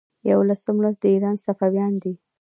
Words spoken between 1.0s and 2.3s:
د ایران صفویان دي.